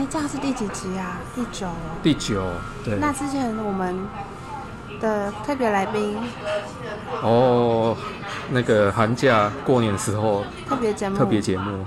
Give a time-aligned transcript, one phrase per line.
[0.00, 1.18] 哎，这样是第几集啊？
[1.34, 1.66] 第九。
[2.02, 2.42] 第九，
[2.82, 2.96] 对。
[2.96, 3.94] 那之前我们
[4.98, 6.16] 的特别来宾。
[7.22, 7.94] 哦，
[8.48, 10.42] 那个寒假过年的时候。
[10.66, 11.18] 特别节目。
[11.18, 11.84] 特别节目。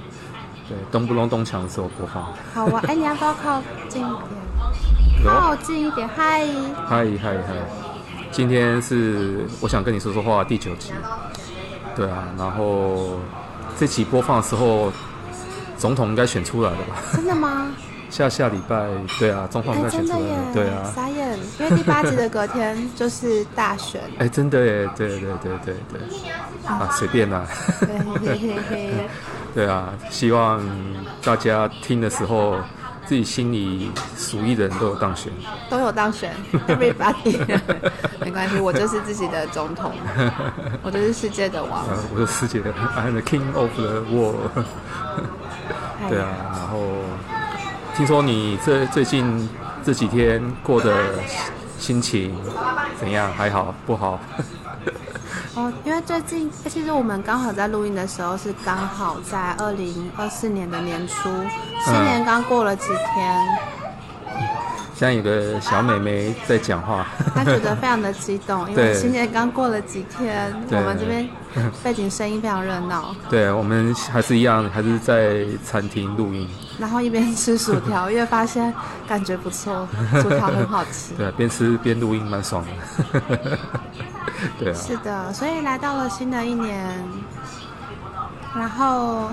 [0.70, 2.32] 对，咚不隆咚锵的时候播放。
[2.54, 5.26] 好啊，哎，你要不要靠近一点？
[5.26, 6.46] 靠近一点，嗨。
[6.86, 7.56] 嗨嗨嗨！
[8.32, 10.94] 今天是我想跟你说说话第九集。
[11.96, 13.18] 对啊，然后
[13.76, 14.94] 这期播放的时候，
[15.80, 16.98] 总统应该选出来了吧？
[17.12, 17.72] 真的吗？
[18.14, 18.86] 下下礼拜，
[19.18, 20.94] 对啊，总统应该选出来了，对啊。
[20.96, 24.02] 傻眼，因为第八集的隔天就是大选。
[24.20, 26.00] 哎，真的耶，对对对对对。
[26.64, 27.48] 啊，随便啦。
[29.56, 30.62] 对啊，希望
[31.24, 32.58] 大家听的时候。
[33.06, 35.30] 自己心里属意的人都有当选，
[35.70, 36.32] 都有当选
[36.70, 37.38] ，everybody，
[38.24, 39.92] 没关系，我就是自己的总统，
[40.82, 44.66] 我就是世界的王，呃、我是世界的，I'm the king of the world。
[46.08, 46.80] 对啊，然后
[47.96, 49.48] 听说你这最近
[49.84, 50.92] 这几天过的
[51.78, 52.36] 心情
[53.00, 53.32] 怎样？
[53.34, 54.20] 还好不好？
[55.56, 61.30] 哦，因为最近，其实我们刚好在录音的时候是刚好在二零二四年的年初，
[61.86, 63.48] 新年刚过了几天。
[65.04, 71.28] 现在有个小妹妹在讲话，她觉得非常的激动， 因为新年刚过了几天，我们这边
[71.84, 73.14] 背景声音非常热闹。
[73.30, 76.48] 对，我们还是一样，还是在餐厅录音，
[76.80, 78.74] 然后一边吃薯条，因为发现
[79.06, 79.86] 感觉不错，
[80.22, 81.14] 薯条很好吃。
[81.18, 83.58] 对，边吃边录音蛮爽的。
[84.58, 86.82] 对啊，是的，所以来到了新的一年，
[88.56, 89.32] 然后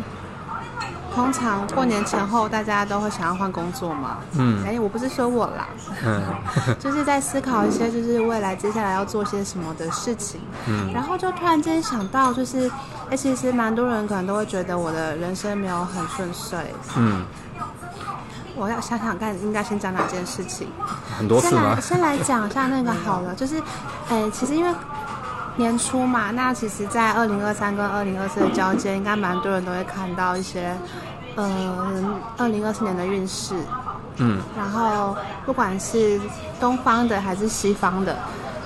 [1.15, 4.19] 通常过年前后大家都会想要换工作嘛。
[4.39, 5.69] 嗯，哎，我不是说我啦，
[6.05, 6.23] 嗯，
[6.79, 10.41] 就是在思考一些就是未来接下来要做些什么的事情。
[10.67, 12.71] 嗯，然后就突然间想到，就是
[13.11, 16.59] 哎，其实蛮多人可能都会觉得我的人生没有很顺遂。
[16.97, 17.25] 嗯，
[18.57, 20.69] 我要想想看，应该先讲哪件事情？
[21.19, 21.79] 很多事吗？
[21.81, 23.61] 先来讲一下那个好了，就是
[24.09, 24.71] 哎，其实因为。
[25.57, 30.75] 年初嘛，那其实，在二零二三跟二零二四的交接，应该蛮多人都会看到一些，
[31.37, 33.55] 呃，二零二四年的运势。
[34.17, 34.41] 嗯。
[34.57, 36.21] 然后，不管是
[36.59, 38.17] 东方的还是西方的。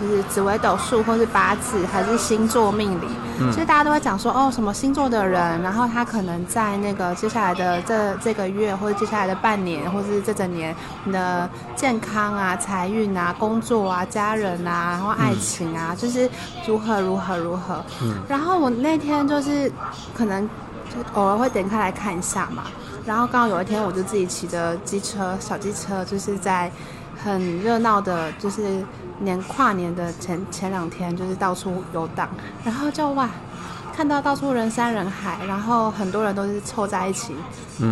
[0.01, 3.07] 就是紫微斗数，或是八字，还是星座命理，
[3.39, 16.29] 嗯、其实大家都会讲说，哦，什么星座的人，然后他可能在那个接下来的这这个月，或者接下来的半年，或者是这整年，你的健康啊、财运啊、工作啊、家人啊，然后爱情啊，嗯、就是
[16.67, 17.85] 如何如何如何。
[18.03, 18.17] 嗯。
[18.29, 19.71] 然后我那天就是
[20.13, 20.49] 可能
[20.89, 22.65] 就偶尔会点开来看一下嘛，
[23.07, 26.71] 然后刚好有一天我就自己骑着机车，小机车，就是在
[27.23, 28.85] 很热闹的，就是。
[29.21, 32.29] 年跨年的前前两天，就是到处游荡，
[32.65, 33.31] 然后就哇，
[33.95, 37.33] 看到到处人山人海，然后很多人都是凑在一起，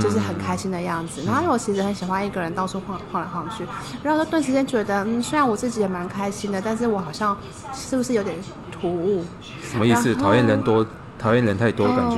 [0.00, 1.22] 就是很开心的样子。
[1.22, 3.64] 然后我其实很喜欢一个人到处晃晃来晃去，
[4.02, 7.38] 然后就顿时间觉得，嗯，虽然我自己也蛮开心的，但是我好像
[7.72, 8.36] 是不是有点
[8.72, 9.24] 突兀？
[9.62, 10.12] 什么意思？
[10.16, 10.84] 讨厌人多，
[11.22, 12.16] 讨厌人太多感觉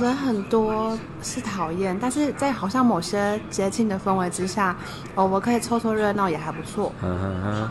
[0.00, 4.74] 人很多是讨厌，但是在好像某些节庆的氛围之下，
[5.14, 6.90] 哦，我可以凑凑热闹也还不错。
[7.02, 7.68] 嗯哼哼。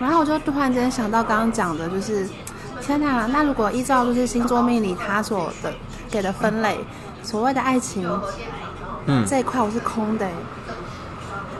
[0.00, 2.26] 然后我就突然间想到刚刚讲的，就是
[2.80, 5.70] 天哪，那如果依照就是星座命理他所的
[6.10, 6.80] 给的分类，
[7.22, 8.08] 所谓的爱情，
[9.04, 10.26] 嗯，这一块我是空的。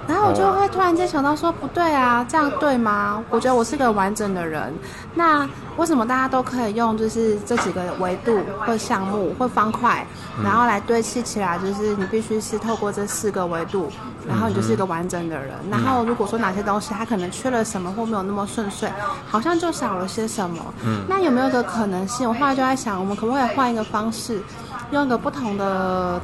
[0.09, 3.22] 然后我就会突然间想到说，不对啊，这样对吗？
[3.31, 4.72] 我觉得我是个完整的人，
[5.15, 10.05] 那为什么大家都可以用就是这几个维度或项目或方块，
[10.43, 11.59] 然后来堆砌起来？
[11.59, 13.91] 就是你必须是透过这四个维度，
[14.27, 15.55] 然后你就是一个完整的人。
[15.71, 18.91] 然后如果说哪些东西它可能缺了什么或没有那么顺遂，
[19.28, 20.75] 好像就少了些什么。
[20.84, 22.28] 嗯，那有没有一个可能性？
[22.28, 24.42] 我后来就在想，我们可不可以换一个方式，
[24.91, 26.21] 用一个不同的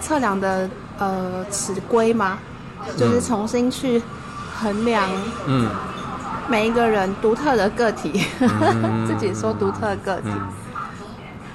[0.00, 0.68] 测量的
[0.98, 2.38] 呃尺规吗？
[2.96, 4.02] 就是重新去
[4.60, 5.08] 衡量，
[5.46, 5.68] 嗯，
[6.48, 10.28] 每一个人独特的个体，嗯、 自己说独特的个体，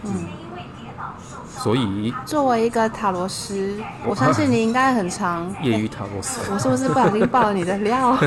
[0.05, 0.27] 嗯。
[1.63, 3.73] 嗯所以，作为一个塔罗师，
[4.05, 6.39] 我相信你应该很常 业余塔罗师。
[6.51, 8.17] 我是不是不小心爆了你的料？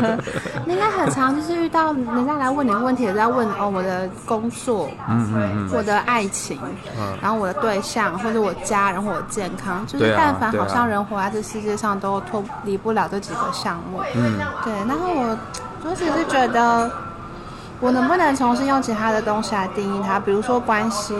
[0.66, 6.58] 你应该很常就是遇到人家来问你问题，也在问哦，我的工作，嗯嗯嗯，我的爱情，
[6.98, 14.00] 嗯，然后我的对象或者我家人或我健康，就是但凡好像人活在这世界上都脱离不了这几个项目。
[14.14, 14.72] 嗯，对。
[14.86, 15.38] 然后我
[15.84, 16.90] 我只是觉得，
[17.80, 20.20] 我能不能重新用其他的东西来定义它？
[20.20, 21.14] 比如说关系。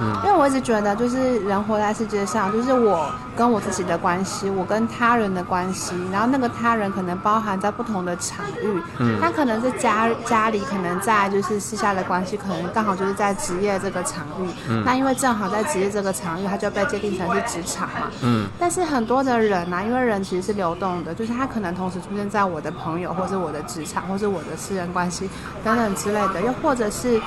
[0.00, 25.28] 嗯，因为我一直觉得，就是人活在世界上，就是我跟我自己的关系，我跟他人的关系，然后那个他人可能包含在不同的场域，嗯，他可能是家家里，可能在就是私下的关系，可能刚好就是在职业这个场域，嗯，那因为正好在职业这个场域，他就被界定成是职场嘛，嗯，但是很多的人啊，因为人其实是流动的，就是他可能同时出现在我的朋友，或是我的职场，或是我的私人关系
[25.64, 27.20] 等等之类的，又或者是。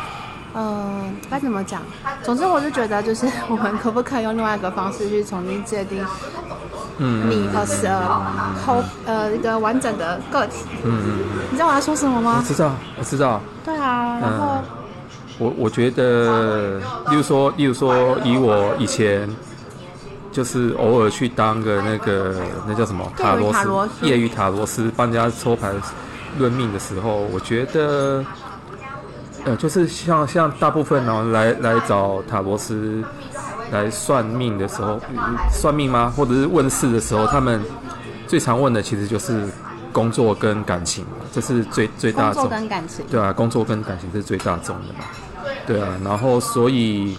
[0.54, 1.82] 嗯，该怎么讲？
[2.24, 6.06] 总之，我是觉得，就是我们可不可以用另外一个方式去重新界定，
[6.98, 8.02] 嗯，你和十二
[8.66, 10.66] 后呃一个完整的个体。
[10.84, 11.20] 嗯嗯。
[11.50, 12.44] 你知道我要说什么吗？
[12.44, 13.42] 我知道，我知道。
[13.64, 14.64] 对啊，然后、嗯、
[15.38, 19.30] 我我觉得，例如说，例如说，以我以前
[20.34, 22.36] 就是偶尔去当个那个
[22.68, 25.72] 那叫什么塔罗斯，业余塔罗斯，帮人家抽牌
[26.38, 28.22] 论命的时候，我觉得。
[29.46, 33.04] 呃，就是像像大部分呢来来找塔罗斯
[33.72, 35.00] 来算命的时候，
[35.52, 36.14] 算命吗？
[36.16, 37.60] 或者是问事的时候，他们
[38.28, 39.50] 最常问的其实就是
[39.92, 41.04] 工作跟感情，
[41.34, 42.44] 这是最最大众。
[42.44, 43.06] 工作跟感情。
[43.10, 45.06] 对啊，工作跟感情是最大众的嘛。
[45.66, 47.18] 对啊，然后所以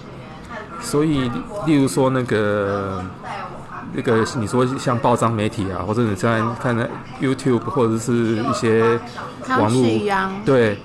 [0.80, 1.28] 所以，
[1.66, 3.02] 例如说那个
[3.92, 6.86] 那个，你说像报章媒体啊，或者你在看那
[7.20, 9.00] YouTube 或者是一些
[9.48, 10.78] 网络，对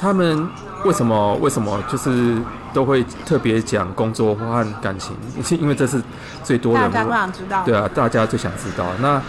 [0.00, 0.48] 他们。
[0.84, 1.34] 为什么？
[1.36, 2.36] 为什么就是
[2.72, 5.16] 都会特别讲工作和感情？
[5.42, 6.00] 是 因为这是
[6.44, 7.62] 最多人，大家都想知道。
[7.64, 8.86] 对啊，大家最想知道。
[9.00, 9.20] 那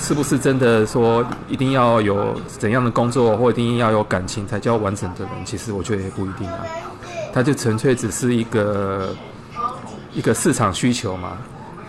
[0.00, 5.44] 是不是真的说一定要有怎样的工作，或一定要有感情才叫完整的人？
[5.44, 6.58] 其实我觉得也不一定啊。
[7.32, 9.14] 他就纯粹只是一个
[10.12, 11.32] 一个市场需求嘛。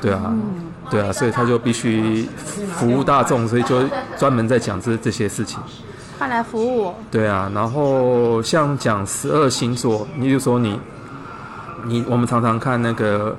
[0.02, 2.30] 对啊，嗯、对啊，所以他就必须
[2.76, 3.82] 服务大众，所以就
[4.20, 5.60] 专门在讲这这些事情。
[6.18, 6.96] 快来服务我。
[7.12, 10.80] 对啊，然后像讲十二星座，你就说你，
[11.84, 13.36] 你我们常常看那个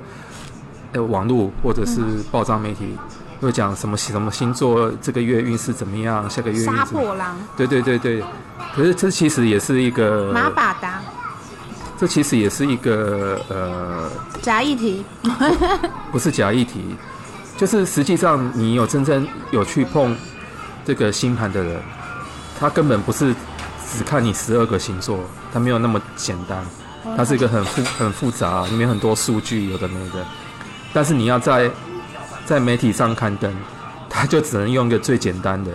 [0.93, 2.01] 呃网络或者是
[2.31, 2.97] 报章媒体，
[3.41, 6.77] 会讲什么什么星座这个月运势怎么样，下个月运势。
[6.77, 7.37] 杀破狼。
[7.57, 8.23] 对对对对，
[8.75, 11.01] 可是这其实也是一个马把达。
[11.99, 14.11] 这其实也是一个呃
[14.43, 15.03] 假议题。
[16.13, 16.95] 不是假议题，
[17.57, 20.15] 就是实际上你有真正有去碰
[20.85, 21.81] 这个星盘的人。
[22.59, 23.35] 他根本不是
[23.93, 25.21] 只看你十二个星座，
[25.53, 26.65] 它没有那么简单，
[27.17, 30.25] 它是一个很复很复杂，里面很多数据有的没的。
[30.93, 31.71] 但是你要在
[32.45, 33.55] 在媒体上刊登，
[34.09, 35.71] 他就只能用一个最简单的，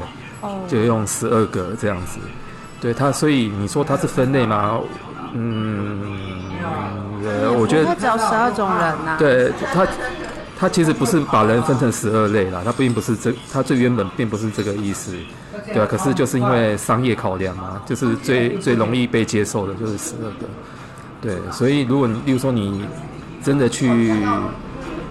[0.68, 2.20] 就用十二个这样子。
[2.80, 4.80] 对他，所以你说他是分类吗？
[5.34, 6.02] 嗯，
[7.58, 9.16] 我觉得他只有十二种人呐。
[9.18, 9.86] 对他，
[10.62, 15.12] 他其实不是把人分成十二类啦，他并不是这，他最原本并不是这个意思。
[15.74, 20.46] 对啊，可是就是因为商业考量嘛，就是最最容易被接受的就是十二个，
[21.20, 22.86] 对，所以如果你，例如说你
[23.44, 24.14] 真的去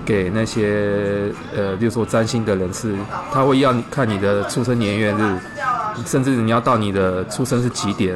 [0.05, 2.95] 给那些呃，比如说占星的人士，
[3.33, 5.37] 他会要看你的出生年月日，
[6.07, 8.15] 甚至你要到你的出生是几点，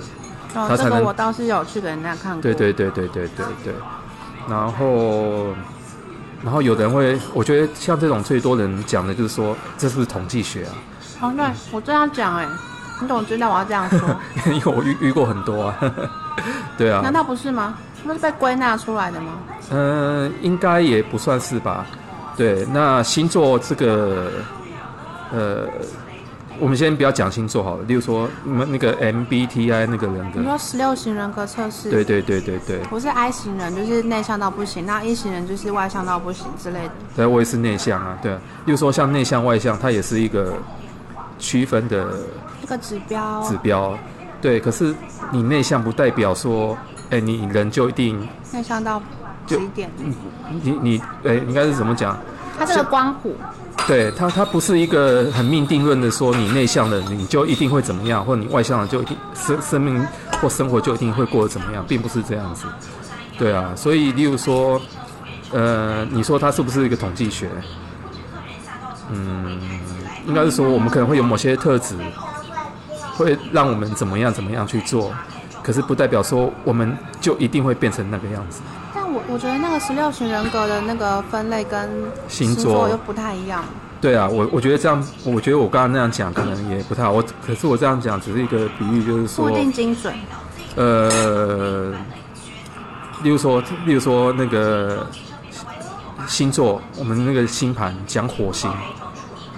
[0.55, 0.93] 哦、他才能。
[0.93, 2.43] 这个我倒是有去给人家看过。
[2.43, 3.75] 对对对对对对对，
[4.49, 5.49] 然后
[6.45, 10.73] 然后有的人会，我觉得像这种最多人讲的就是说，这是不是统计学啊？
[11.23, 12.47] 哦，对，我这样讲哎，
[13.01, 14.01] 你怎么知道我要这样说？
[14.53, 15.77] 因为我遇遇过很多啊，
[16.77, 17.01] 对啊。
[17.03, 17.75] 难道不是吗？
[18.05, 19.33] 那是被归纳出来的吗？
[19.71, 21.87] 嗯、呃，应该也不算是吧。
[22.37, 24.31] 对，那星座这个，
[25.33, 25.67] 呃，
[26.59, 27.83] 我们先不要讲星座好了。
[27.85, 31.91] 例如说，你们那个 MBTI 那个人格，你说十六型人格测试？
[31.91, 32.81] 对对对对对。
[32.91, 36.91] 我是 I 型人，就是内向到不行；那 E 型人就是外向到不行之类的。
[37.17, 38.19] 对，我也是内向啊。
[38.23, 40.53] 对，例如说像内向外向，它也是一个。
[41.37, 42.07] 区分的
[42.63, 43.99] 一个指标，指标，
[44.41, 44.61] 对。
[44.61, 44.95] 可是
[45.33, 46.79] 你内向不代表说，
[47.11, 49.03] 哎，你人就一定内向到
[49.45, 49.91] 极点。
[50.63, 52.17] 你你哎，应该是怎么讲？
[52.57, 53.35] 它是个光谱。
[53.87, 60.07] 对它，它不是一个很命定论的说，你内向的你就一定会怎么样，或你外向的就一定生生命
[60.41, 62.67] 或生活就一定会过得怎么样，并不是这样子。
[63.39, 64.81] 对啊，所以例如说，
[65.53, 67.49] 呃，你说它是不是一个统计学？
[69.11, 69.61] 嗯。
[70.27, 71.95] 应该是说，我们可能会有某些特质，
[73.15, 75.13] 会让我们怎么样怎么样去做，
[75.63, 78.63] 可是不代表说我们就一定会变成那个样子。
[79.27, 81.89] 但我我觉得那个十六型人格的那个分类跟
[82.29, 83.65] 星座又不太一样。
[84.01, 87.13] 对啊，我我觉得这样，我觉得我刚刚那样讲可能也不太好。
[87.13, 90.15] 我可是我这样讲只是一个比喻，就是说不一定精准。
[90.77, 91.93] 呃，
[93.23, 95.07] 例如说，例如说那个
[96.27, 98.71] 星座，我们那个星盘讲火星。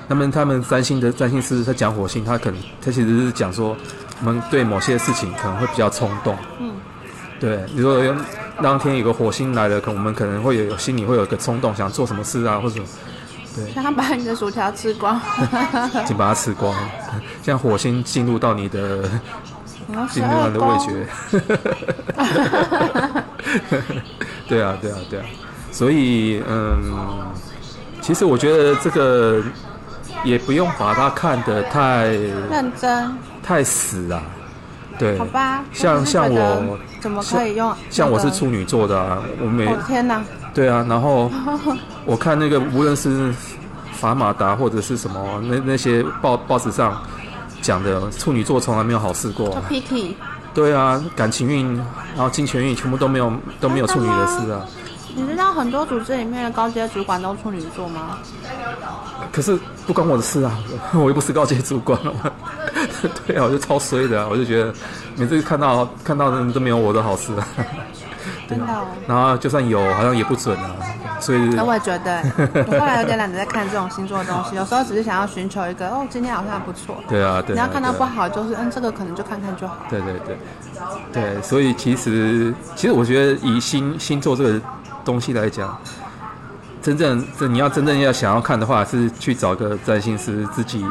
[0.08, 3.76] 他们他们占星的占星师，他讲火星，他可能他其实是讲说，
[4.20, 6.36] 我们对某些事情可能会比较冲动。
[6.60, 6.70] 嗯，
[7.40, 8.14] 对，比如说
[8.62, 12.80] 当天有个火星来了，可我们可能会有心里会有一个冲动，想做什么事啊，或者
[13.54, 15.20] 对，想把你的薯条吃光，
[16.06, 16.74] 请把它吃光，
[17.42, 19.02] 像火星进入到你的
[20.10, 21.06] 进入到你的味觉，
[24.48, 25.26] 对啊，对啊，对啊，
[25.70, 26.82] 所以嗯，
[28.00, 29.42] 其实我觉得这个
[30.24, 32.06] 也不用把它看得太
[32.50, 34.22] 认真，太死啊。
[34.98, 38.06] 对，好吧，像像我怎么可以用、那个像？
[38.06, 40.22] 像我是处女座的啊，我每、哦、天哪，
[40.54, 41.30] 对啊，然后
[42.04, 43.32] 我看那个无论是
[43.92, 47.00] 法马达或者是什么那那些报报纸上
[47.62, 49.56] 讲的，处女座从来没有好事过。
[50.54, 51.76] 对啊，感情运，
[52.14, 54.64] 然后金钱运，全部都没有都没有处女的事啊。
[55.14, 58.18] 你知道很多组织里面的高阶主管都处女座吗？
[59.32, 60.58] 可是不关我的事啊，
[60.94, 62.32] 我又不是高阶主管了。
[63.26, 64.72] 对啊，我就超衰的，我就觉得
[65.16, 67.48] 每次看到看到人都没有我的好事啊。
[68.48, 68.66] 真的。
[69.06, 70.76] 然后就算有，好像也不准啊。
[71.20, 71.38] 所以。
[71.54, 72.22] 那我也觉得，
[72.66, 76.96] 我后来有点懒得在看这种星座的东西，有时候只是想要寻求一个哦，今天好像还不错。
[77.08, 77.54] 对啊，对。
[77.54, 79.78] 你要看到不好，就是嗯，这个可能就看看就好。
[79.88, 80.36] 对对对。
[81.12, 84.60] 对，所以其实其实我觉得以星星座这个
[85.04, 85.76] 东西来讲，
[86.82, 90.84] 真正这你要真正要想要看的话，是去找个占星师自己。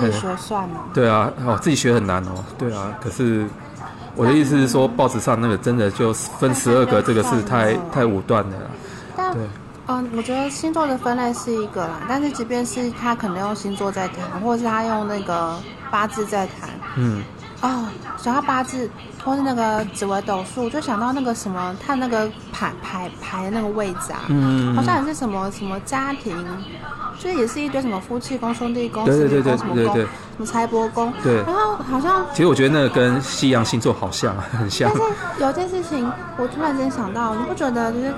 [0.00, 0.76] 自己学算了。
[0.92, 2.44] 对啊，哦，自己学很难哦。
[2.58, 3.46] 对啊，可是
[4.16, 8.56] 我的意思是说，报纸上那个真的就分十二个，这个是太太武断了。
[9.16, 9.42] 但对，
[9.86, 15.58] 嗯，我觉得星座的分类是一个啦，但是即便是他可能用星座在谈，或者是他用那个
[15.90, 17.22] 八字在谈，嗯，
[17.60, 18.90] 哦，想要八字。
[19.24, 26.36] 或是那个紫微斗数，就想到那个什么，他那个排排排的那个位置啊，嗯，好像也是什么什么家庭，
[27.22, 31.36] 就是也是一堆什么夫妻宫、兄弟宫、对对对对对对，什么财帛宫，对。
[31.44, 34.90] 然后好像，其实我觉得那个跟西洋星座好像， 很像。
[34.92, 35.14] 但是
[35.44, 38.12] 有件事情，我突然间想到，你不觉得就是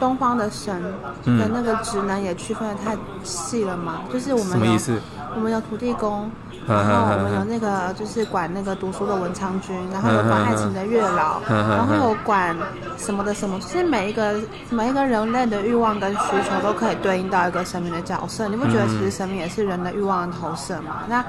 [0.00, 0.82] 东方的神
[1.24, 4.00] 的那个职能也区分的太细了吗？
[4.12, 4.98] 就是我们什么意思？
[5.36, 6.28] 我们有土地公。
[6.66, 12.56] 然后我们有那个就是管那个读书的文昌君，然后有管爱情的月老，然后有管
[12.98, 14.34] 什么的什么，就是每一个
[14.70, 18.48] 每一个人类的欲望跟需求都可以对应到一个神明的角色。
[18.48, 21.02] 你不觉得其实神明也是人的欲望的投射吗？
[21.08, 21.24] 那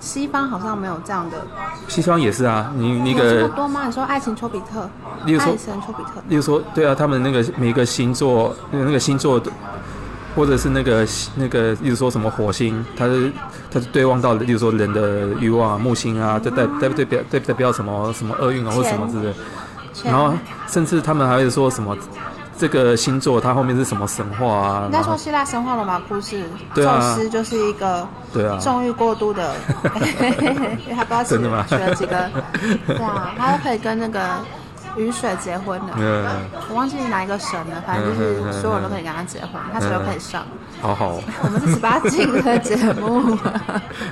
[0.00, 1.36] 西方好像没有这样的。
[1.86, 3.86] 西方也是啊，你那个多吗？
[3.86, 4.88] 你说爱情丘比特，
[5.24, 6.20] 爱神丘比特。
[6.26, 9.50] 例如说，对啊，他们那个每一个星座，那个那个星座的。
[10.34, 13.30] 或者是那个那个，例如说什么火星，它是
[13.70, 19.34] 它是对望到，例如说人的欲望，啊木星啊，就代代代表代代表什么什么厄运啊，或什么之类的。
[20.04, 20.32] 然后
[20.68, 21.96] 甚至他们还会说什么
[22.58, 24.82] 这个星座它后面是什么神话啊？
[24.86, 29.54] 应该说希腊神话罗马故事，宙斯就是一个对啊纵欲过度的，
[30.96, 32.30] 他不知道取了几个，
[32.86, 34.20] 对啊，他都可以跟那个。
[34.96, 36.24] 雨水结婚的，嗯，
[36.68, 40.44] 我忘记哪一个神了，反正就是所有人都可以跟他结婚，嗯、他谁都可以上。
[40.80, 43.36] 好好，我们是十八禁的节目。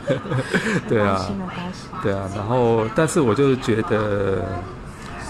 [0.88, 1.26] 对啊，
[2.02, 4.44] 对啊，然后但是我就觉得。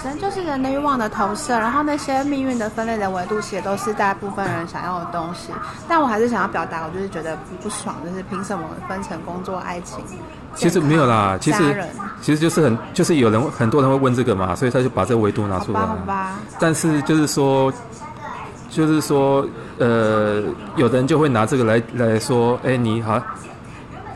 [0.02, 5.52] 神就是人的欲望的投射，然后那些命运的分类的维度，其实都是大部分人想要的东西。
[5.87, 9.99] 但我还是想要表达，我就是觉得不爽，就是凭什么分成工作、爱情？
[10.54, 11.85] 其实没有啦，其实
[12.23, 15.80] 其实就是很就是有人很多人会问这个嘛，所以他就把这个维度拿出来。
[15.80, 16.38] 好吧，好吧。
[16.59, 17.73] 但是就是说，
[18.71, 19.47] 就是说，
[19.78, 20.42] 呃，
[20.76, 23.21] 有的人就会拿这个来来说，哎，你好。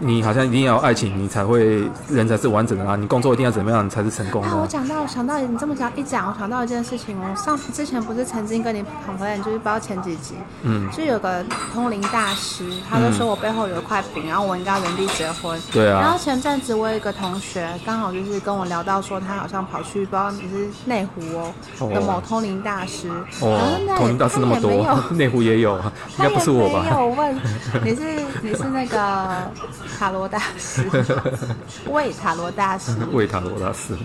[0.07, 2.95] 你好像一定要有爱情，你才会人才是完整的啊！
[2.95, 4.49] 你工作一定要怎么样，你才是成功的。
[4.49, 7.17] 啊，我讲到，想到你这么讲一讲，我想到一件事情。
[7.19, 11.43] 我上次之前不是曾经跟你讨论，就是不知道前几集，嗯，就有个
[11.73, 15.59] 通灵大师，他就说我背后有一块饼，然后我应该要原地结婚。
[15.73, 16.03] 对啊。
[16.03, 23.09] 然后前阵子我有一个同学，刚好就是跟我聊到说，他好像跑去不知道你是内湖哦的某通灵大师。
[23.41, 23.59] 哦。
[23.97, 24.71] 通灵大师那么多，
[25.17, 26.83] 内湖也有，应该不是我吧？
[26.85, 27.35] 没有问，
[27.83, 28.03] 你是
[28.43, 29.51] 你是那个。
[29.97, 30.85] 塔罗大师，
[31.91, 33.97] 为塔罗大师，为塔罗大师。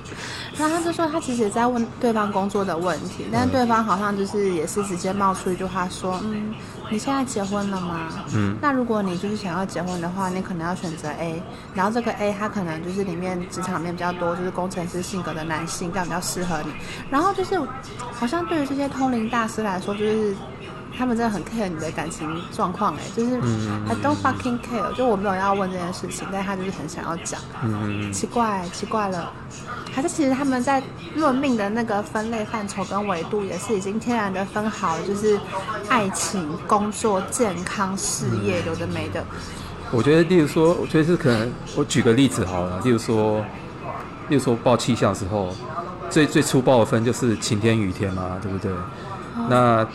[0.57, 6.53] 然后他就说，他其实也在问对方工作的问题，但是对方好像就是也是直接冒出一句话说：“嗯，
[6.89, 8.09] 你现在结婚了吗？
[8.33, 11.41] 嗯，那如果你就是想要结婚的话，你可能要选择 A。
[11.73, 16.71] 然后这个 A 他可能就是里面职场里面比较多，就是工程师性格的男性，这样比较适合你。
[17.09, 17.59] 然后就是
[18.13, 20.35] 好像对于这些通灵大师来说，就是。”
[20.99, 23.37] 他们真的很 care 你的感情状况，哎，就是
[23.87, 27.39] I don't fucking care，就我没有要问这件事情，但他就是很想要讲。
[27.63, 29.31] 嗯，奇怪，奇怪了，
[29.93, 30.83] 还是其实他们在
[31.15, 35.39] 论命的那个分类范畴跟维度也是已经天然的分好了，就是
[35.87, 39.23] 爱情、工作、健康、事业，有的没的。
[39.91, 43.39] 我觉得，例如说，我觉得是可能，我举个例子好了，例如说，
[44.27, 45.55] 例如说报气象的时候。
[46.11, 48.71] 最最粗暴的分就是晴天雨天嘛，对不对？
[48.71, 49.87] 哦、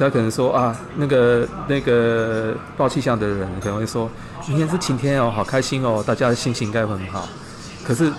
[0.00, 4.10] 那他他可能说啊，那个那个报气象的人可能会说，
[4.48, 7.28] 明天是晴天哦，好开心哦，大家的心情应该会很好。
[7.84, 8.10] 可是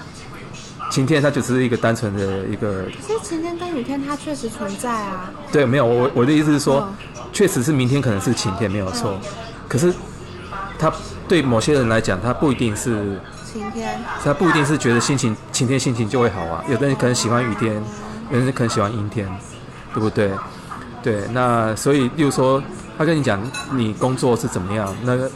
[0.91, 2.85] 晴天它就只是一个单纯的一个。
[3.07, 5.31] 可是晴天跟雨天它确实存在啊。
[5.51, 6.89] 对，没有我我的意思是说，哦、
[7.33, 9.19] 确实是明天可能是晴天没有错，哦、
[9.67, 9.91] 可是
[10.77, 10.93] 他
[11.27, 13.19] 对某些人来讲，他不一定是
[13.51, 16.63] 晴天，他不一定是觉得心情晴天心情就会好啊。
[16.69, 17.73] 有的人可能喜欢雨天，
[18.29, 19.27] 有的人可能喜欢阴天，
[19.93, 20.31] 对不对？
[21.03, 22.61] 对，那所以，例如说，
[22.97, 23.39] 他跟你讲
[23.73, 25.29] 你工作是怎么样，那个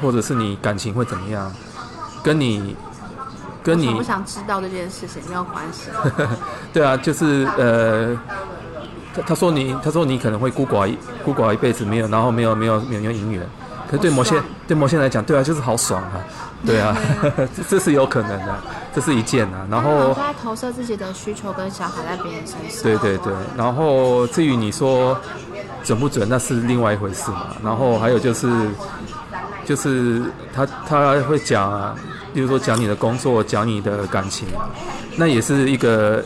[0.00, 1.52] 或者是你感情会怎么样，
[2.22, 2.76] 跟你。
[3.62, 5.90] 跟你我想知道这件事情没有关系。
[6.72, 8.16] 对啊，就是呃，
[9.12, 10.88] 他他说你他说你可能会孤寡
[11.24, 13.44] 孤寡一辈子没有，然后没有没有没有姻缘。
[13.90, 16.22] 可是对某些对某些人来讲，对啊，就是好爽啊，
[16.64, 16.96] 对啊，
[17.56, 18.54] 这这是有可能的，
[18.96, 19.64] 这是一件啊。
[19.70, 22.82] 然后他投射自己的需求跟小孩在别人身上。
[22.82, 25.16] 对对对，然后至于你说
[25.84, 27.48] 准不准，那是另外一回事嘛。
[27.62, 28.48] 然后还有就是
[29.64, 30.22] 就是
[30.54, 31.94] 他他会讲啊。
[32.34, 34.46] 比如说讲你的工作，讲你的感情，
[35.16, 36.22] 那也是一个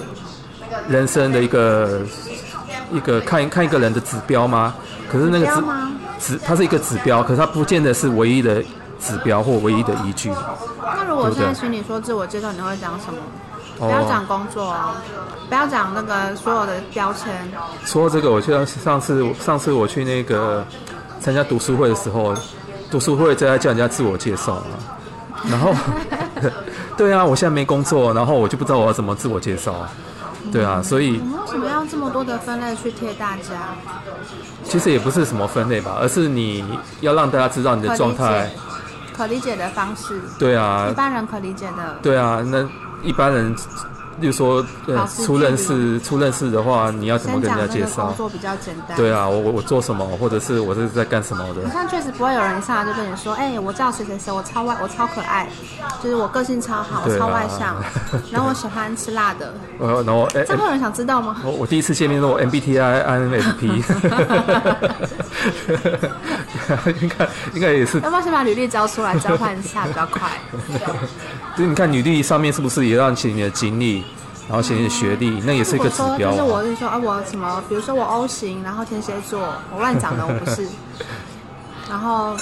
[0.89, 2.01] 人生的一个
[2.91, 4.75] 一个看看一个人的指标吗？
[5.09, 5.63] 可是那个指
[6.19, 8.61] 指它是一个指标，可是它不见得是唯一的
[8.99, 10.33] 指标或唯一的依据。
[11.23, 13.19] 那如果现在请你说自我介绍，你会讲什么？
[13.79, 14.95] 不要讲工作哦，
[15.49, 17.33] 不要讲那个所有的标签。
[17.85, 20.63] 说这个，我记得上次上次我去那个
[21.21, 22.35] 参加读书会的时候，
[22.91, 24.63] 读书会在叫人家自我介绍嘛。
[25.49, 25.73] 然后，
[26.99, 29.75] 对啊，我现在没工作，然后我就不知道我要怎么自我介绍，
[30.53, 31.13] 对啊，所以。
[31.13, 33.75] 为什么要这么多的分类去贴大家？
[34.65, 36.63] 其实也不是什么分类吧，而是你
[37.01, 38.51] 要让大家知道你的状态，
[39.21, 40.19] 可理解的方式。
[40.39, 41.99] 对啊，一般人可理解的。
[42.03, 42.67] 对啊，那
[43.03, 43.55] 一般人。
[44.19, 48.09] 例如说，呃，初认识初认识的话，你要怎么跟人家介绍？
[48.09, 48.95] 工作比较简单。
[48.95, 51.67] 对啊，我我我做什么，或者是我是在干什么的？
[51.69, 55.49] 好像确实不会有人上来就跟你说，哎、欸，我叫谁谁谁，我超外，我超可爱，
[56.03, 57.85] 就是我个性超好，我超外向，啊、
[58.31, 59.55] 然后我喜欢吃辣的。
[59.79, 61.39] 呃，然后哎，这会有人想知道吗？
[61.43, 63.83] 我我第一次见面我 MBTI INFP。
[67.01, 67.99] 应该应该也是。
[68.01, 70.31] 要不要先把履历交出来交换一下比较快？
[71.57, 74.05] 就你看履历上面是不是也让你写你的经历，
[74.49, 76.31] 然后写你的学历，嗯、那也是一个指标。
[76.31, 79.41] 就是我是说啊，我什么，比如说我 O 型，然后天蝎座，
[79.75, 80.67] 我乱讲的，我不是。
[81.89, 82.37] 然后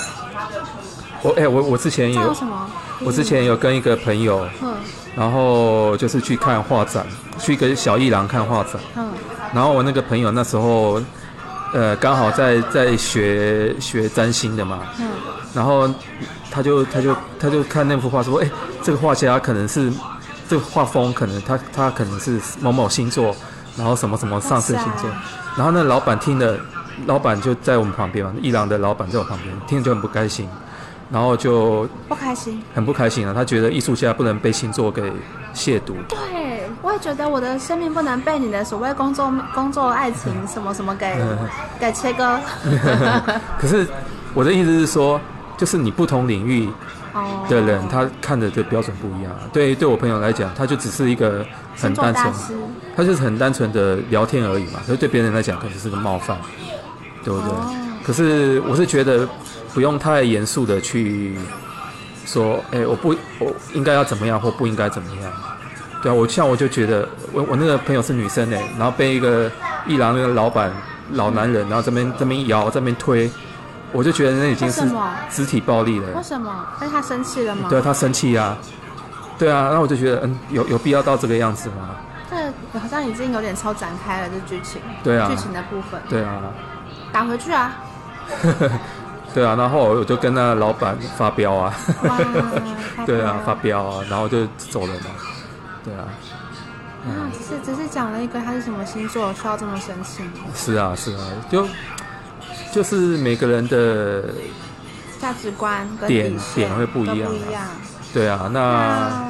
[1.23, 2.71] 我哎、欸，我我之前有，有什么？
[3.01, 4.75] 我之前有跟一个朋友，嗯，
[5.17, 7.07] 然后就是去看画展，
[7.39, 9.09] 去一个小艺廊看画展，嗯，
[9.55, 11.01] 然后我那个朋友那时候。
[11.73, 15.07] 呃，刚好在在学学占星的嘛，嗯，
[15.53, 15.89] 然后
[16.51, 18.51] 他就他就他就看那幅画说，哎，
[18.83, 19.93] 这个画家可能是
[20.49, 23.37] 这个画风可能他他可能是某某星座，
[23.77, 25.11] 然后什么什么上升星座，
[25.57, 26.59] 然后那老板听了，
[27.07, 30.49] 老板就在我们旁边嘛，伊朗的老板在我旁边，听了就很不开心，
[31.11, 35.03] 然后就不开心，很不开心啊，他觉得艺术家不能被星座给
[35.55, 35.93] 亵渎。
[36.09, 36.38] 对。
[36.81, 41.17] 我也觉得我的生命不能被你的所谓工作、工作、爱情什么什么给
[41.81, 42.39] 给切割。
[43.59, 43.87] 可是
[44.35, 45.21] 我的意思是说，
[45.57, 46.69] 就是你不同领域
[47.49, 49.33] 的人，他看的的标准不一样。
[49.53, 51.45] 对，对我朋友来讲，他就只是一个
[51.77, 52.33] 很单纯，
[52.97, 54.81] 他就是很单纯的聊天而已嘛。
[54.87, 56.39] 所以对别人来讲，可能是个冒犯，
[57.25, 57.51] 对不对？
[58.05, 59.29] 可是我是觉得
[59.75, 61.37] 不用太严肃的去
[62.25, 65.33] 说，哎，我不，我应该要怎么样，或不应该怎么样。
[66.03, 69.51] 对啊，我像我就觉得，我我那个朋友是女生哎，然后被一个
[69.87, 70.71] 一郎那个老板
[71.13, 73.31] 老男人，然后这边这边摇这边推，
[73.93, 74.83] 我就觉得那已经是
[75.31, 76.09] 肢体暴力了。
[76.17, 76.67] 为什么？
[76.81, 77.69] 因为他生气了吗？
[77.69, 78.57] 对啊，他生气啊。
[79.39, 81.97] 对啊，然后我就觉得，嗯，有有必要到这个样子吗？
[82.31, 84.81] 这好像已经有点超展开了，这剧情。
[85.03, 85.29] 对啊。
[85.29, 86.01] 剧情的部分。
[86.09, 86.43] 对啊。
[87.13, 87.73] 打回去啊。
[89.35, 91.75] 对啊，然后我就跟那老板发飙啊。
[93.07, 95.11] 对啊，发飙啊，然后就走了嘛。
[95.85, 96.05] 对啊，
[97.33, 100.23] 只是只是讲了一个他是什么星座，需要这么生气？
[100.55, 101.67] 是啊，是啊，就
[102.73, 104.35] 就是每个人的
[105.21, 107.63] 价值观跟点点会不一样，不一样。
[108.13, 109.25] 对啊，那、啊、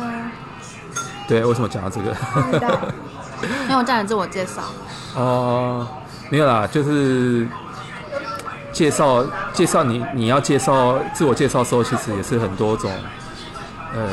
[1.29, 2.11] 对，为什么讲到这个？
[3.65, 4.63] 因为我叫你自我介绍。
[5.15, 5.87] 哦，
[6.31, 7.47] 没有啦，就是
[8.73, 12.91] 介绍介绍你，你要介绍自我介绍的时候，其实也是很多种，
[13.95, 14.09] 呃。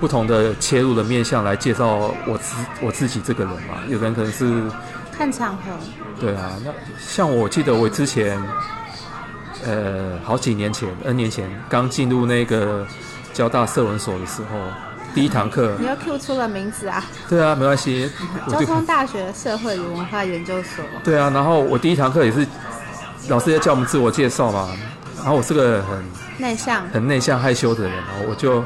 [0.00, 4.62] 不同的切入的面向来介绍我自我自己这个人嘛，有的人可能是
[5.16, 5.62] 看场合。
[6.18, 8.42] 对啊，那像我记得我之前，
[9.64, 12.86] 呃，好几年前，N 年前刚进入那个
[13.32, 14.58] 交大社文所的时候，
[15.14, 17.04] 第一堂课， 你又 Q 出了名字啊？
[17.28, 18.10] 对啊，没关系。
[18.48, 20.84] 交通大学社会与文化研究所。
[21.04, 22.46] 对啊，然后我第一堂课也是
[23.28, 24.70] 老师在叫我们自我介绍嘛，
[25.18, 26.02] 然后我是个很
[26.38, 28.64] 内向、很内向害羞的人，然后我就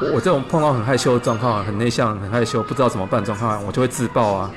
[0.00, 4.50] 我我这种碰到很害羞的状况，很内向、很害羞，不知道怎么办状况，我就会自爆啊，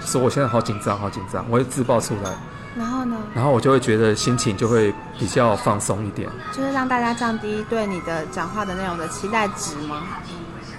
[0.00, 2.32] 说我现在好紧张，好紧张，我会自爆出来。
[2.76, 3.16] 然后呢？
[3.34, 10.02] 然后我就会觉得心情就会比较放松一点，就是让大家降低对你的讲话的内容的期待值吗？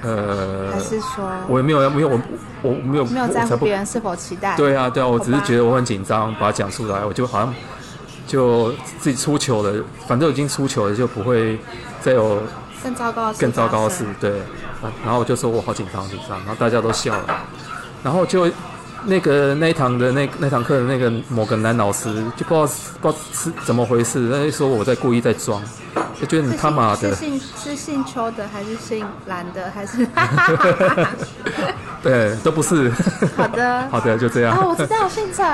[0.03, 2.19] 呃，还是说我也没有没有我
[2.61, 4.55] 我没有没有在乎别人是否期待？
[4.55, 7.53] 对啊对啊，我只是觉得我很紧张，把它讲出来，我就好像
[8.27, 11.59] 就自己出糗了，反正已经出糗了，就不会
[11.99, 12.39] 再有
[12.83, 14.05] 更糟糕更糟糕的事。
[14.19, 14.41] 对，
[15.03, 17.25] 然后我就说我好紧张紧张，然后大家都笑了，
[18.03, 18.49] 然后就。
[19.05, 22.67] 那个那一堂的那那堂课的那个某个男老师就不知道
[22.99, 25.61] 不知道是怎么回事，他就说我在故意在装，
[26.19, 27.09] 就觉得你他妈的。
[27.09, 30.07] 是姓是姓邱的还是姓蓝的还是？
[32.01, 32.91] 对，都不是。
[33.35, 33.87] 好的。
[33.91, 34.55] 好的，就这样。
[34.57, 35.45] 哦，我知道，姓陈。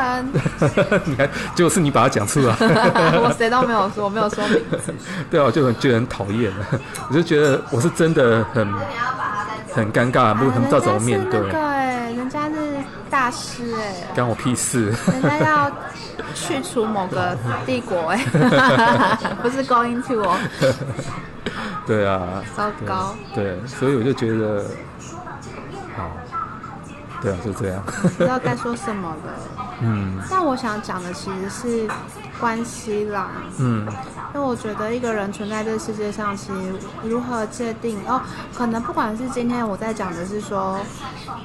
[1.05, 2.55] 你看，就是你把它讲出来。
[2.59, 4.93] 我谁都没有说，我没有说名字。
[5.29, 6.51] 对啊，我就很就很讨厌，
[7.09, 8.73] 我就觉得我是真的很
[9.73, 11.39] 很尴尬，不很不知道怎么面对。
[13.33, 13.73] 是。
[13.75, 14.93] 哎，关我屁事！
[15.11, 15.71] 人家要
[16.33, 18.17] 去除某个帝国哎，
[19.41, 20.37] 不是 going to 哦。
[21.85, 23.15] 对啊，糟糕。
[23.35, 24.63] 对，所以我就觉得，
[25.97, 26.09] 好，
[27.21, 27.83] 对啊，就这样。
[27.85, 29.17] 不知道该说什么了。
[29.81, 30.17] 嗯。
[30.29, 31.87] 但我想讲的其实是
[32.43, 33.31] 关系啦。
[33.57, 33.87] 嗯。
[34.35, 38.19] 因为我觉得一个人存在这个世界上，其实如何界定哦，
[38.51, 40.79] 可能不管是今天我在讲的是说，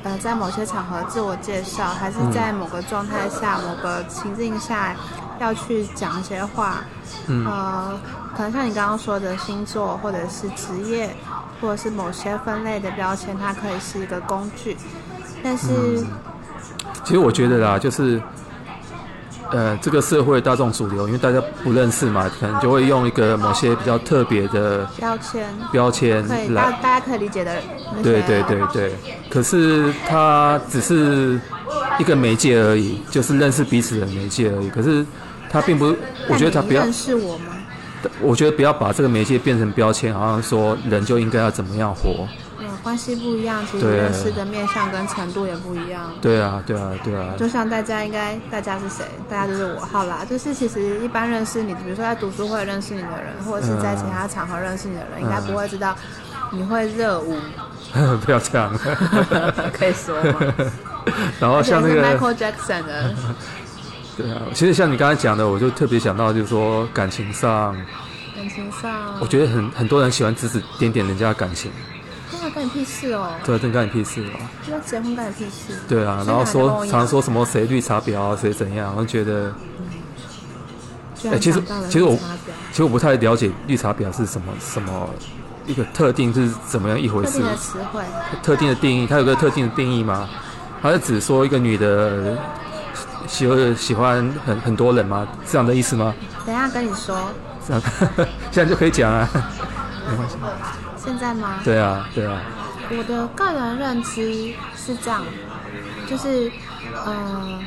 [0.03, 4.97] 呃，在某些场合自我介绍，还是在某个状态下、某个情境下
[5.39, 6.83] 要去讲一些话，
[7.27, 8.01] 嗯，呃，
[8.35, 11.15] 可能像你刚刚说的星座，或者是职业，
[11.61, 14.79] 或者是某些分类的标签，它可以是一个工具，
[15.43, 16.07] 但是，嗯，
[17.05, 18.19] 其实我觉得啦，就是。
[19.51, 27.57] 呃，这个社会大众主流，因为大家不认识嘛，可能就会用一个某些比较特别的标签标签来，大家可以理解的。
[28.03, 28.93] 对对对对，
[29.31, 31.41] 可是它只是
[31.99, 34.69] 一个媒介而已，就是认识彼此的媒介而已。
[34.69, 35.05] 可是
[35.51, 35.95] 它并不，
[36.29, 37.55] 我觉得它不要认识我吗？
[38.21, 42.29] 我觉得不要把这个媒介变成标签，好像说人就应该要怎么样活。
[42.89, 46.11] 关系不一样，其实认识的面向跟程度也不一样。
[46.23, 47.35] 对啊，对啊，对啊。
[47.39, 49.05] 就像大家应该，大家是谁？
[49.29, 49.81] 大家就是我。
[49.81, 55.95] 好啦，就是其实一般认识你，比如说在读书会认识你的人，或者是在其他场合认识你的人，嗯、应该不会知道
[56.51, 57.37] 你会热舞。
[58.25, 58.75] 不要这样。
[59.71, 60.41] 可以说吗？
[61.39, 63.15] 然后像那个 Michael Jackson 的。
[64.17, 67.77] 对啊，其实像你刚才讲的，我就特别想到，就是说感情上，
[68.35, 71.71] 感情上，我觉得很很多人喜欢指指点点人家的感情。
[72.53, 73.31] 关你屁事哦！
[73.45, 74.39] 对，真干你屁事哦！
[74.71, 75.79] 要结婚干你屁事？
[75.89, 78.93] 对啊，然后说常说什么谁绿茶婊啊，谁怎样？
[78.97, 79.53] 我觉得，
[81.25, 82.17] 哎、欸，其实其实我
[82.71, 85.09] 其实我不太了解绿茶婊是什么什么
[85.67, 87.33] 一个特定是怎么样一回事？
[87.33, 88.03] 特定的词汇，
[88.43, 90.29] 特定的定义，它有个特定的定义吗？
[90.83, 92.37] 它是只说一个女的
[93.27, 95.27] 喜欢喜欢很很多人吗？
[95.47, 96.15] 这样的意思吗？
[96.47, 97.19] 等一下跟你说，
[97.67, 97.83] 这样
[98.51, 99.29] 现在就可以讲啊，
[100.09, 100.37] 没关系。
[100.99, 101.61] 现在吗？
[101.65, 102.41] 对啊，对啊。
[102.91, 105.23] 我的个人认知是这样，
[106.09, 106.51] 就是，
[107.05, 107.59] 呃，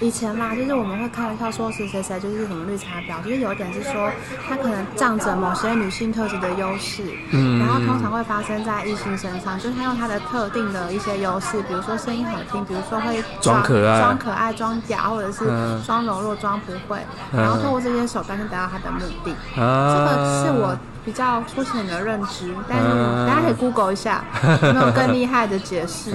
[0.00, 4.10] 以前嘛，就是我们会开玩笑说谁谁谁就是什么绿茶婊，就是有一点是说
[4.46, 15.46] 他可能仗着某些女性特质的优势，嗯，然后通常会发生在异性身上，就是他用他的特定的一些优势，比如说声音好听，比如说会装可爱、装可爱、装嗲，或者是
[15.86, 17.00] 装柔弱、装不会，
[17.32, 19.34] 嗯、然后通过这些手段去达到他的目的。
[19.58, 20.78] 啊、这个是我。
[21.08, 22.84] 比较粗浅的认知，但是
[23.26, 24.22] 大家可以 Google 一下，
[24.62, 26.10] 有没有更厉害的解释？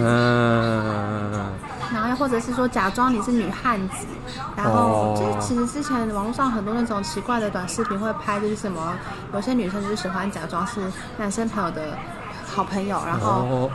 [1.91, 4.05] 然后又或者是说假装你是女汉子，
[4.55, 8.93] 然后就是其实之前网络上很多那种奇怪的短视频会拍，就是什么
[9.33, 10.79] 有些女生就喜欢假装是
[11.17, 11.81] 男生朋友的
[12.45, 13.71] 好朋友，然后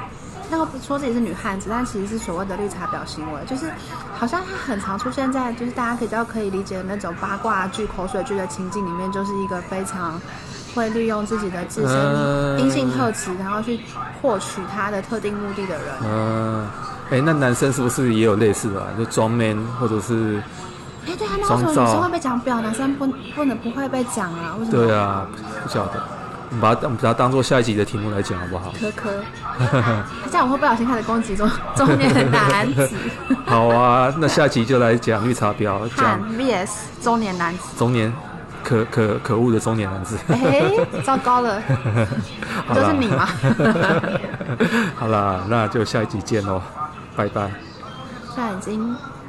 [0.48, 3.72] 那个说自己是女汉子，但其实是所谓的绿茶婊行为，就是
[4.16, 10.20] 好像它很常出现在就是大家比较可以理解的那种八卦剧、口水剧的情境里面，就是一个非常。
[10.74, 13.80] 会利用自己的自身阴性特质，然后去
[14.20, 15.84] 获取他的特定目的的人。
[16.04, 16.66] 嗯，
[17.10, 18.82] 哎，那男生是不是也有类似的？
[18.98, 20.42] 就装 man 或者是？
[21.06, 24.56] 哎，对啊，那为什么女生会被讲婊，男生不不能不会被讲啊？
[24.58, 24.86] 为什么？
[24.86, 25.26] 对啊，
[25.62, 26.02] 不晓得。
[26.50, 28.72] 我们把它我们把它当做下一集的题目来讲好不好？
[28.80, 29.10] 科科。
[30.30, 32.88] 这样我会不小心开始攻击中 中年男子。
[33.44, 36.70] 好啊，那下集就来讲绿茶婊，讲 VS
[37.02, 37.64] 中年男子。
[37.76, 38.10] 中年。
[38.68, 40.18] 可可可恶的中年男子。
[40.28, 41.62] 哎、欸，糟糕了，
[42.74, 43.26] 就是你吗？
[44.94, 46.60] 好啦，那就下一集见喽，
[47.16, 47.50] 拜拜。
[48.34, 48.94] 现在已经。